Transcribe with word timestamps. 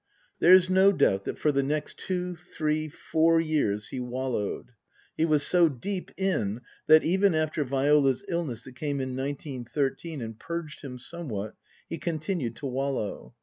There's 0.39 0.67
no 0.67 0.91
doubt 0.91 1.25
that 1.25 1.37
for 1.37 1.51
the 1.51 1.61
next 1.61 1.99
two 1.99 2.33
three 2.33 2.89
four 2.89 3.39
years 3.39 3.89
he 3.89 3.99
wallowed. 3.99 4.71
He 5.15 5.25
was 5.25 5.43
so 5.45 5.69
deep 5.69 6.09
in 6.17 6.61
that, 6.87 7.03
even 7.03 7.35
after 7.35 7.63
Viola's 7.63 8.25
illness 8.27 8.63
that 8.63 8.75
came 8.75 8.99
in 8.99 9.15
nineteen 9.15 9.63
thirteen 9.63 10.19
and 10.19 10.39
purged 10.39 10.81
him 10.81 10.97
somewhat, 10.97 11.53
he 11.87 11.99
continued 11.99 12.55
to 12.55 12.65
wallow. 12.65 13.35